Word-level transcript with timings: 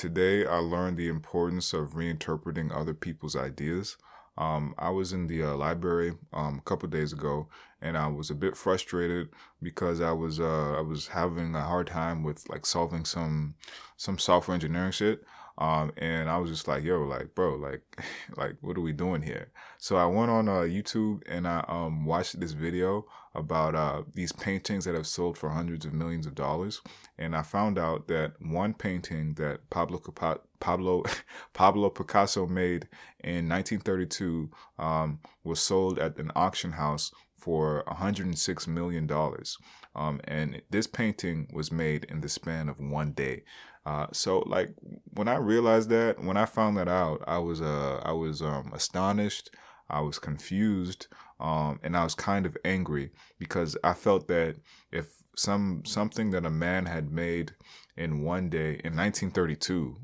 today 0.00 0.46
I 0.46 0.56
learned 0.56 0.96
the 0.96 1.08
importance 1.08 1.74
of 1.74 1.90
reinterpreting 1.90 2.74
other 2.74 2.94
people's 2.94 3.36
ideas. 3.36 3.98
Um, 4.38 4.74
I 4.78 4.88
was 4.88 5.12
in 5.12 5.26
the 5.26 5.42
uh, 5.42 5.54
library 5.54 6.14
um, 6.32 6.56
a 6.58 6.62
couple 6.62 6.88
days 6.88 7.12
ago, 7.12 7.48
and 7.82 7.98
I 7.98 8.06
was 8.06 8.30
a 8.30 8.34
bit 8.34 8.56
frustrated 8.56 9.28
because 9.62 10.00
I 10.00 10.12
was 10.12 10.40
uh, 10.40 10.78
I 10.78 10.80
was 10.80 11.08
having 11.08 11.54
a 11.54 11.60
hard 11.60 11.88
time 11.88 12.22
with 12.22 12.48
like 12.48 12.64
solving 12.64 13.04
some 13.04 13.56
some 13.98 14.18
software 14.18 14.54
engineering 14.54 14.92
shit. 14.92 15.22
Um, 15.60 15.92
and 15.98 16.30
I 16.30 16.38
was 16.38 16.50
just 16.50 16.66
like, 16.66 16.82
yo, 16.82 17.02
like, 17.02 17.34
bro, 17.34 17.56
like, 17.56 17.82
like, 18.36 18.56
what 18.62 18.78
are 18.78 18.80
we 18.80 18.92
doing 18.92 19.20
here? 19.20 19.50
So 19.78 19.96
I 19.96 20.06
went 20.06 20.30
on 20.30 20.48
uh, 20.48 20.62
YouTube 20.62 21.22
and 21.28 21.46
I 21.46 21.62
um, 21.68 22.06
watched 22.06 22.40
this 22.40 22.52
video 22.52 23.06
about 23.34 23.74
uh, 23.74 24.02
these 24.14 24.32
paintings 24.32 24.86
that 24.86 24.94
have 24.94 25.06
sold 25.06 25.38
for 25.38 25.50
hundreds 25.50 25.84
of 25.84 25.92
millions 25.92 26.26
of 26.26 26.34
dollars, 26.34 26.80
and 27.16 27.36
I 27.36 27.42
found 27.42 27.78
out 27.78 28.08
that 28.08 28.32
one 28.40 28.74
painting 28.74 29.34
that 29.34 29.70
Pablo 29.70 30.00
Pablo 30.58 31.04
Pablo 31.52 31.90
Picasso 31.90 32.46
made 32.46 32.88
in 33.22 33.48
1932 33.48 34.50
um, 34.78 35.20
was 35.44 35.60
sold 35.60 35.98
at 35.98 36.18
an 36.18 36.32
auction 36.34 36.72
house 36.72 37.12
for 37.40 37.82
106 37.86 38.66
million 38.68 39.06
dollars. 39.06 39.58
Um, 39.94 40.20
and 40.24 40.62
this 40.70 40.86
painting 40.86 41.48
was 41.52 41.72
made 41.72 42.04
in 42.04 42.20
the 42.20 42.28
span 42.28 42.68
of 42.68 42.78
one 42.78 43.12
day. 43.12 43.42
Uh, 43.84 44.06
so 44.12 44.40
like 44.40 44.74
when 45.14 45.26
I 45.26 45.36
realized 45.36 45.88
that, 45.90 46.22
when 46.22 46.36
I 46.36 46.44
found 46.44 46.76
that 46.76 46.88
out, 46.88 47.22
I 47.26 47.38
was 47.38 47.60
uh 47.62 48.00
I 48.04 48.12
was 48.12 48.42
um 48.42 48.72
astonished, 48.74 49.50
I 49.88 50.00
was 50.00 50.18
confused, 50.18 51.06
um, 51.40 51.80
and 51.82 51.96
I 51.96 52.04
was 52.04 52.14
kind 52.14 52.46
of 52.46 52.56
angry 52.64 53.10
because 53.38 53.76
I 53.82 53.94
felt 53.94 54.28
that 54.28 54.56
if 54.92 55.06
some 55.34 55.82
something 55.86 56.30
that 56.30 56.44
a 56.44 56.50
man 56.50 56.86
had 56.86 57.10
made 57.10 57.52
in 57.96 58.22
one 58.22 58.48
day 58.48 58.80
in 58.84 58.96
1932, 58.96 59.96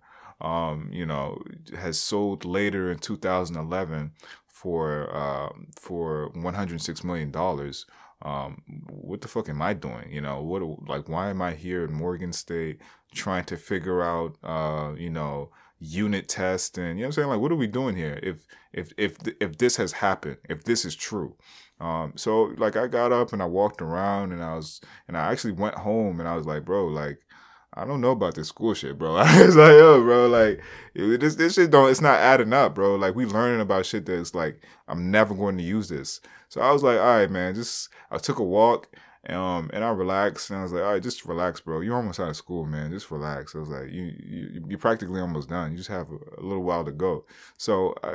um, 0.40 0.88
you 0.92 1.04
know, 1.04 1.42
has 1.76 1.98
sold 1.98 2.44
later 2.44 2.90
in 2.90 2.98
2011 2.98 4.12
for 4.64 5.14
uh, 5.14 5.50
for 5.78 6.30
106 6.34 7.04
million 7.04 7.30
dollars 7.30 7.86
um, 8.24 8.62
what 8.88 9.20
the 9.20 9.28
fuck 9.28 9.48
am 9.48 9.60
I 9.60 9.74
doing? 9.74 10.10
You 10.10 10.22
know, 10.22 10.40
what 10.40 10.62
like 10.88 11.08
why 11.08 11.28
am 11.28 11.42
I 11.42 11.52
here 11.52 11.84
in 11.84 11.92
Morgan 11.92 12.32
State 12.32 12.80
trying 13.14 13.44
to 13.44 13.56
figure 13.56 14.02
out 14.02 14.36
uh, 14.42 14.94
you 14.96 15.10
know, 15.10 15.50
unit 15.78 16.28
test 16.28 16.78
and 16.78 16.98
you 16.98 17.02
know 17.02 17.02
what 17.02 17.06
I'm 17.06 17.12
saying? 17.12 17.28
Like 17.28 17.40
what 17.40 17.52
are 17.52 17.56
we 17.56 17.66
doing 17.66 17.96
here? 17.96 18.18
If 18.22 18.46
if 18.72 18.92
if 18.96 19.18
if 19.40 19.58
this 19.58 19.76
has 19.76 19.92
happened, 19.92 20.38
if 20.48 20.64
this 20.64 20.84
is 20.84 20.96
true. 20.96 21.36
Um, 21.80 22.14
so 22.16 22.54
like 22.56 22.76
I 22.76 22.86
got 22.86 23.12
up 23.12 23.32
and 23.32 23.42
I 23.42 23.46
walked 23.46 23.82
around 23.82 24.32
and 24.32 24.42
I 24.42 24.54
was 24.54 24.80
and 25.06 25.16
I 25.18 25.30
actually 25.30 25.52
went 25.52 25.76
home 25.76 26.18
and 26.18 26.28
I 26.28 26.34
was 26.34 26.46
like, 26.46 26.64
bro, 26.64 26.86
like 26.86 27.18
I 27.74 27.84
don't 27.84 28.00
know 28.00 28.12
about 28.12 28.34
this 28.36 28.48
school 28.48 28.72
shit, 28.74 28.96
bro. 28.98 29.16
I 29.16 29.44
was 29.44 29.56
like, 29.56 29.72
yo, 29.72 30.02
bro, 30.02 30.28
like 30.28 30.62
this 30.94 31.34
this 31.34 31.54
shit 31.54 31.70
don't 31.70 31.90
it's 31.90 32.00
not 32.00 32.20
adding 32.20 32.52
up, 32.52 32.74
bro. 32.74 32.94
Like 32.94 33.14
we 33.14 33.26
learning 33.26 33.60
about 33.60 33.86
shit 33.86 34.06
that's 34.06 34.34
like 34.34 34.60
I'm 34.88 35.10
never 35.10 35.34
going 35.34 35.58
to 35.58 35.64
use 35.64 35.88
this. 35.88 36.20
So 36.48 36.60
I 36.60 36.70
was 36.72 36.82
like, 36.82 36.98
all 36.98 37.18
right, 37.18 37.30
man, 37.30 37.54
just 37.54 37.88
I 38.10 38.18
took 38.18 38.38
a 38.38 38.44
walk 38.44 38.88
um, 39.28 39.70
and 39.72 39.82
I 39.82 39.90
relaxed 39.90 40.50
and 40.50 40.58
I 40.58 40.62
was 40.62 40.72
like, 40.72 40.82
all 40.82 40.92
right, 40.92 41.02
just 41.02 41.24
relax, 41.24 41.60
bro. 41.60 41.80
You're 41.80 41.96
almost 41.96 42.20
out 42.20 42.28
of 42.28 42.36
school, 42.36 42.66
man. 42.66 42.90
Just 42.90 43.10
relax. 43.10 43.54
I 43.54 43.58
was 43.58 43.70
like, 43.70 43.90
you, 43.90 44.14
you 44.18 44.64
you're 44.68 44.78
practically 44.78 45.20
almost 45.20 45.48
done. 45.48 45.72
You 45.72 45.78
just 45.78 45.88
have 45.88 46.08
a, 46.10 46.40
a 46.40 46.42
little 46.42 46.62
while 46.62 46.84
to 46.84 46.92
go. 46.92 47.24
So 47.56 47.94
I, 48.04 48.14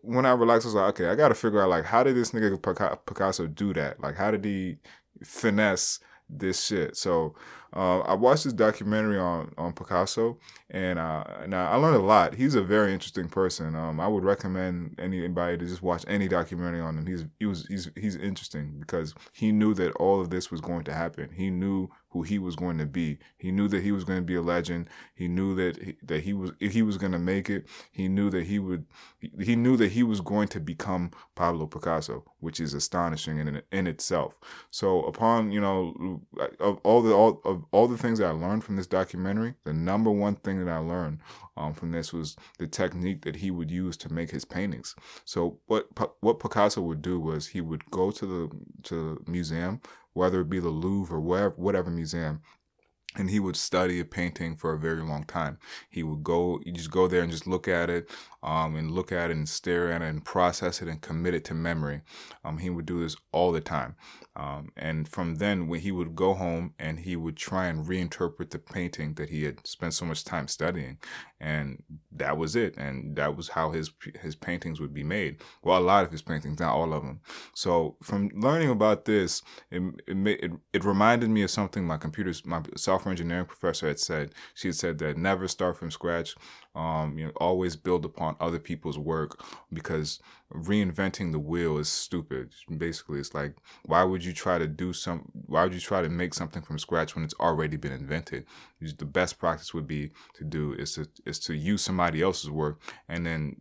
when 0.00 0.24
I 0.24 0.32
relaxed, 0.32 0.66
I 0.66 0.68
was 0.68 0.74
like, 0.74 0.88
okay, 0.94 1.08
I 1.08 1.14
got 1.14 1.28
to 1.28 1.34
figure 1.34 1.62
out 1.62 1.68
like 1.68 1.84
how 1.84 2.02
did 2.02 2.16
this 2.16 2.30
nigga 2.30 2.60
Picasso 3.06 3.46
do 3.46 3.74
that? 3.74 4.00
Like 4.00 4.16
how 4.16 4.30
did 4.30 4.44
he 4.44 4.78
finesse 5.22 6.00
this 6.30 6.64
shit? 6.64 6.96
So 6.96 7.34
uh, 7.74 8.00
I 8.00 8.14
watched 8.14 8.44
this 8.44 8.52
documentary 8.52 9.18
on 9.18 9.52
on 9.56 9.72
Picasso, 9.72 10.38
and 10.70 10.98
uh, 10.98 11.24
I 11.26 11.76
learned 11.76 11.96
a 11.96 12.00
lot. 12.00 12.34
He's 12.34 12.54
a 12.54 12.62
very 12.62 12.92
interesting 12.92 13.28
person. 13.28 13.74
Um, 13.74 13.98
I 13.98 14.08
would 14.08 14.24
recommend 14.24 14.96
anybody 14.98 15.56
to 15.56 15.66
just 15.66 15.82
watch 15.82 16.04
any 16.06 16.28
documentary 16.28 16.80
on 16.80 16.98
him. 16.98 17.06
He's 17.06 17.24
he 17.38 17.46
was 17.46 17.66
he's 17.66 17.90
he's 17.96 18.16
interesting 18.16 18.76
because 18.78 19.14
he 19.32 19.52
knew 19.52 19.74
that 19.74 19.92
all 19.96 20.20
of 20.20 20.30
this 20.30 20.50
was 20.50 20.60
going 20.60 20.84
to 20.84 20.92
happen. 20.92 21.30
He 21.34 21.50
knew 21.50 21.88
who 22.12 22.22
he 22.22 22.38
was 22.38 22.56
going 22.56 22.76
to 22.76 22.84
be. 22.84 23.18
He 23.38 23.50
knew 23.50 23.68
that 23.68 23.82
he 23.82 23.90
was 23.90 24.04
going 24.04 24.18
to 24.18 24.24
be 24.24 24.34
a 24.34 24.42
legend. 24.42 24.88
He 25.14 25.28
knew 25.28 25.54
that 25.54 25.82
he, 25.82 25.96
that 26.02 26.22
he 26.22 26.34
was 26.34 26.52
he 26.60 26.82
was 26.82 26.98
going 26.98 27.12
to 27.12 27.18
make 27.18 27.48
it. 27.48 27.66
He 27.90 28.06
knew 28.06 28.28
that 28.30 28.44
he 28.44 28.58
would 28.58 28.84
he 29.40 29.56
knew 29.56 29.76
that 29.78 29.92
he 29.92 30.02
was 30.02 30.20
going 30.20 30.48
to 30.48 30.60
become 30.60 31.10
Pablo 31.34 31.66
Picasso, 31.66 32.24
which 32.40 32.60
is 32.60 32.74
astonishing 32.74 33.38
in 33.38 33.62
in 33.72 33.86
itself. 33.86 34.38
So 34.70 35.02
upon 35.04 35.52
you 35.52 35.60
know 35.60 36.20
of 36.60 36.78
all 36.82 37.00
the 37.00 37.14
all 37.14 37.40
of 37.44 37.61
all 37.70 37.88
the 37.88 37.98
things 37.98 38.18
that 38.18 38.28
I 38.28 38.32
learned 38.32 38.64
from 38.64 38.76
this 38.76 38.86
documentary, 38.86 39.54
the 39.64 39.72
number 39.72 40.10
one 40.10 40.36
thing 40.36 40.64
that 40.64 40.70
I 40.70 40.78
learned 40.78 41.20
um, 41.56 41.74
from 41.74 41.92
this 41.92 42.12
was 42.12 42.36
the 42.58 42.66
technique 42.66 43.22
that 43.24 43.36
he 43.36 43.50
would 43.50 43.70
use 43.70 43.96
to 43.98 44.12
make 44.12 44.30
his 44.30 44.44
paintings. 44.44 44.94
So 45.24 45.58
what 45.66 45.88
what 46.20 46.40
Picasso 46.40 46.80
would 46.82 47.02
do 47.02 47.20
was 47.20 47.48
he 47.48 47.60
would 47.60 47.90
go 47.90 48.10
to 48.10 48.26
the 48.26 48.50
to 48.84 49.20
the 49.24 49.30
museum 49.30 49.80
whether 50.14 50.40
it 50.40 50.50
be 50.50 50.58
the 50.58 50.68
Louvre 50.68 51.16
or 51.16 51.20
whatever, 51.20 51.54
whatever 51.56 51.90
museum, 51.90 52.42
and 53.16 53.30
he 53.30 53.40
would 53.40 53.56
study 53.56 54.00
a 54.00 54.04
painting 54.04 54.56
for 54.56 54.72
a 54.72 54.78
very 54.78 55.02
long 55.02 55.24
time. 55.24 55.58
He 55.90 56.02
would 56.02 56.22
go, 56.22 56.60
you 56.64 56.72
just 56.72 56.90
go 56.90 57.06
there 57.06 57.22
and 57.22 57.30
just 57.30 57.46
look 57.46 57.68
at 57.68 57.90
it, 57.90 58.08
um, 58.42 58.74
and 58.74 58.90
look 58.90 59.12
at 59.12 59.30
it 59.30 59.36
and 59.36 59.48
stare 59.48 59.92
at 59.92 60.02
it 60.02 60.06
and 60.06 60.24
process 60.24 60.82
it 60.82 60.88
and 60.88 61.00
commit 61.00 61.34
it 61.34 61.44
to 61.44 61.54
memory. 61.54 62.02
Um, 62.44 62.58
he 62.58 62.70
would 62.70 62.86
do 62.86 63.00
this 63.00 63.16
all 63.30 63.52
the 63.52 63.60
time. 63.60 63.96
Um, 64.34 64.72
and 64.76 65.06
from 65.06 65.36
then, 65.36 65.68
when 65.68 65.80
he 65.80 65.92
would 65.92 66.16
go 66.16 66.32
home 66.32 66.72
and 66.78 67.00
he 67.00 67.16
would 67.16 67.36
try 67.36 67.66
and 67.66 67.86
reinterpret 67.86 68.50
the 68.50 68.58
painting 68.58 69.14
that 69.14 69.28
he 69.28 69.44
had 69.44 69.66
spent 69.66 69.92
so 69.92 70.06
much 70.06 70.24
time 70.24 70.48
studying, 70.48 70.98
and 71.38 71.82
that 72.10 72.38
was 72.38 72.56
it. 72.56 72.76
And 72.78 73.14
that 73.16 73.36
was 73.36 73.50
how 73.50 73.72
his 73.72 73.90
his 74.22 74.34
paintings 74.34 74.80
would 74.80 74.94
be 74.94 75.04
made. 75.04 75.42
Well, 75.62 75.78
a 75.78 75.80
lot 75.80 76.04
of 76.04 76.12
his 76.12 76.22
paintings, 76.22 76.60
not 76.60 76.74
all 76.74 76.94
of 76.94 77.02
them. 77.02 77.20
So 77.54 77.96
from 78.02 78.30
learning 78.34 78.70
about 78.70 79.04
this, 79.04 79.42
it 79.70 79.82
it 80.06 80.16
it, 80.26 80.52
it 80.72 80.84
reminded 80.84 81.28
me 81.28 81.42
of 81.42 81.50
something 81.50 81.84
my 81.84 81.98
computers, 81.98 82.46
my 82.46 82.62
software 82.74 83.01
engineering 83.10 83.46
professor 83.46 83.88
had 83.88 83.98
said. 83.98 84.34
She 84.54 84.68
had 84.68 84.76
said 84.76 84.98
that 84.98 85.16
never 85.16 85.48
start 85.48 85.76
from 85.76 85.90
scratch 85.90 86.34
um, 86.74 87.18
you 87.18 87.26
know, 87.26 87.32
always 87.36 87.76
build 87.76 88.04
upon 88.04 88.36
other 88.40 88.58
people's 88.58 88.98
work 88.98 89.38
because 89.72 90.20
reinventing 90.52 91.32
the 91.32 91.38
wheel 91.38 91.76
is 91.76 91.88
stupid. 91.88 92.50
Basically, 92.78 93.20
it's 93.20 93.34
like 93.34 93.56
why 93.84 94.04
would 94.04 94.24
you 94.24 94.32
try 94.32 94.58
to 94.58 94.66
do 94.66 94.92
some? 94.92 95.30
Why 95.32 95.64
would 95.64 95.74
you 95.74 95.80
try 95.80 96.00
to 96.00 96.08
make 96.08 96.32
something 96.32 96.62
from 96.62 96.78
scratch 96.78 97.14
when 97.14 97.24
it's 97.24 97.34
already 97.34 97.76
been 97.76 97.92
invented? 97.92 98.46
The 98.80 99.04
best 99.04 99.38
practice 99.38 99.74
would 99.74 99.86
be 99.86 100.12
to 100.34 100.44
do 100.44 100.72
is 100.72 100.94
to 100.94 101.08
is 101.26 101.38
to 101.40 101.54
use 101.54 101.82
somebody 101.82 102.22
else's 102.22 102.50
work 102.50 102.80
and 103.08 103.26
then 103.26 103.56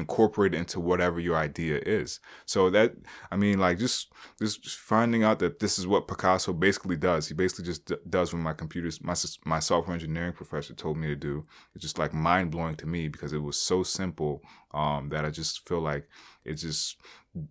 incorporate 0.00 0.54
it 0.54 0.58
into 0.58 0.80
whatever 0.80 1.20
your 1.20 1.36
idea 1.36 1.80
is. 1.84 2.20
So 2.46 2.70
that 2.70 2.94
I 3.30 3.36
mean, 3.36 3.58
like 3.58 3.78
just 3.78 4.12
just 4.40 4.76
finding 4.76 5.22
out 5.22 5.38
that 5.38 5.60
this 5.60 5.78
is 5.78 5.86
what 5.86 6.08
Picasso 6.08 6.52
basically 6.52 6.96
does. 6.96 7.28
He 7.28 7.34
basically 7.34 7.64
just 7.64 7.86
d- 7.86 7.96
does 8.08 8.32
what 8.32 8.40
my 8.40 8.52
computers, 8.52 9.02
my 9.02 9.14
my 9.44 9.58
software 9.60 9.94
engineering 9.94 10.32
professor 10.32 10.74
told 10.74 10.98
me 10.98 11.06
to 11.06 11.16
do. 11.16 11.44
It's 11.74 11.82
just 11.82 11.98
like 11.98 12.12
mind 12.12 12.50
blowing 12.50 12.76
to 12.76 12.86
me 12.86 13.08
because 13.08 13.32
it 13.32 13.42
was 13.42 13.60
so 13.60 13.82
simple 13.82 14.42
um, 14.72 15.08
that 15.10 15.24
I 15.24 15.30
just 15.30 15.66
feel 15.68 15.80
like 15.80 16.08
it's 16.44 16.62
just 16.62 16.96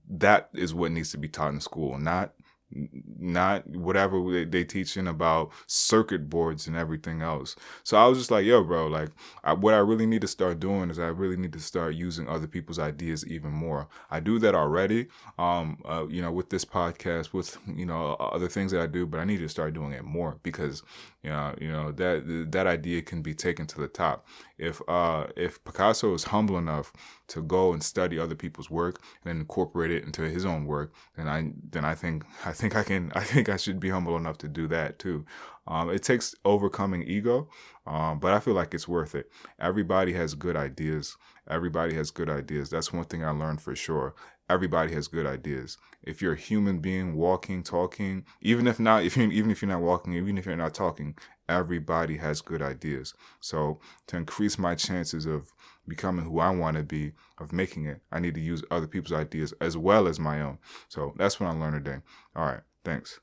that 0.10 0.50
is 0.54 0.74
what 0.74 0.92
needs 0.92 1.12
to 1.12 1.18
be 1.18 1.30
taught 1.30 1.54
in 1.54 1.62
school, 1.62 1.98
not 1.98 2.34
not 2.72 3.68
whatever 3.68 4.46
they 4.46 4.64
teaching 4.64 5.08
about 5.08 5.52
circuit 5.66 6.30
boards 6.30 6.68
and 6.68 6.76
everything 6.76 7.22
else. 7.22 7.56
So 7.84 7.98
I 7.98 8.06
was 8.08 8.18
just 8.18 8.32
like, 8.32 8.46
yo, 8.46 8.64
bro, 8.64 8.88
like 8.88 9.10
I, 9.44 9.54
what 9.54 9.74
I 9.74 9.78
really 9.78 10.06
need 10.06 10.22
to 10.22 10.28
start 10.28 10.60
doing 10.60 10.90
is 10.90 11.00
I 11.00 11.08
really 11.08 11.38
need 11.38 11.54
to 11.54 11.60
start 11.60 11.96
using 11.96 12.28
other 12.28 12.48
people's 12.48 12.80
ideas 12.80 13.26
even 13.26 13.52
more. 13.52 13.88
I 14.12 14.20
do 14.20 14.40
that 14.40 14.56
already, 14.56 15.08
um, 15.38 15.80
uh, 15.86 16.06
you 16.08 16.22
know, 16.22 16.32
with 16.32 16.50
this 16.50 16.66
podcast, 16.66 17.34
with 17.34 17.58
you 17.68 17.86
know 17.86 18.14
other 18.20 18.48
things 18.48 18.72
that 18.72 18.82
I 18.82 18.88
do, 18.88 19.06
but 19.06 19.20
I 19.20 19.26
need 19.26 19.40
to 19.40 19.50
start 19.50 19.74
doing 19.74 19.94
it 19.94 20.04
more 20.04 20.40
because 20.44 20.84
you 21.24 21.30
know, 21.30 21.54
you 21.60 21.70
know 21.70 21.92
that 21.92 22.48
that 22.52 22.66
idea 22.66 23.02
can 23.02 23.22
be 23.22 23.34
taken 23.34 23.68
to 23.68 23.82
the 23.82 23.90
top. 23.90 24.26
If 24.58 24.82
uh, 24.88 25.28
if 25.36 25.62
Picasso 25.66 26.14
is 26.14 26.26
humble 26.26 26.58
enough 26.58 26.94
to 27.28 27.42
go 27.42 27.74
and 27.74 27.84
study 27.84 28.18
other 28.18 28.36
people's 28.36 28.70
work 28.70 29.02
and 29.26 29.40
incorporate 29.40 29.92
it 29.92 30.06
into 30.06 30.22
his 30.24 30.46
own 30.46 30.66
work, 30.66 30.94
then 31.18 31.28
I 31.28 31.52
then 31.70 31.84
I 31.84 31.94
think 31.94 32.24
I 32.46 32.54
think 32.60 32.76
I 32.76 32.84
can 32.84 33.12
I 33.16 33.24
think 33.24 33.50
I 33.50 33.58
should 33.58 33.80
be 33.80 33.90
humble 33.90 34.16
enough 34.18 34.38
to 34.40 34.48
do 34.48 34.68
that 34.68 35.00
too. 35.00 35.26
Um, 35.68 35.90
it 35.90 36.04
takes 36.04 36.36
overcoming 36.46 37.04
ego, 37.04 37.48
um, 37.86 38.20
but 38.20 38.34
I 38.34 38.40
feel 38.40 38.56
like 38.56 38.74
it's 38.74 38.88
worth 38.88 39.16
it. 39.16 39.32
Everybody 39.60 40.14
has 40.14 40.34
good 40.34 40.56
ideas. 40.56 41.16
Everybody 41.48 41.96
has 41.96 42.12
good 42.12 42.30
ideas. 42.30 42.70
That's 42.70 42.92
one 42.92 43.06
thing 43.06 43.24
I 43.24 43.32
learned 43.32 43.62
for 43.62 43.76
sure 43.76 44.16
everybody 44.50 44.94
has 44.94 45.08
good 45.08 45.26
ideas. 45.26 45.78
If 46.04 46.22
you're 46.22 46.34
a 46.34 46.38
human 46.38 46.80
being 46.80 47.16
walking, 47.16 47.64
talking, 47.64 48.26
even 48.42 48.68
if 48.68 48.80
not, 48.80 49.04
if 49.06 49.16
you 49.16 49.30
even 49.30 49.52
if 49.52 49.62
you're 49.62 49.70
not 49.70 49.82
walking, 49.82 50.14
even 50.14 50.38
if 50.38 50.46
you're 50.46 50.56
not 50.56 50.74
talking, 50.74 51.16
everybody 51.48 52.18
has 52.18 52.42
good 52.42 52.62
ideas. 52.62 53.14
So 53.40 53.80
to 54.08 54.18
increase 54.18 54.58
my 54.58 54.76
chances 54.76 55.26
of 55.26 55.52
becoming 55.88 56.26
who 56.26 56.40
I 56.40 56.50
want 56.52 56.78
to 56.78 56.84
be, 56.84 57.14
of 57.40 57.52
making 57.52 57.86
it, 57.86 58.02
I 58.12 58.20
need 58.20 58.36
to 58.36 58.42
use 58.42 58.64
other 58.70 58.88
people's 58.88 59.14
ideas 59.14 59.54
as 59.60 59.78
well 59.78 60.08
as 60.08 60.20
my 60.20 60.42
own. 60.42 60.60
So 60.88 61.14
that's 61.18 61.40
what 61.40 61.48
I 61.48 61.54
learned 61.54 61.84
today. 61.86 62.00
All 62.36 62.46
right, 62.46 62.62
thanks. 62.84 63.20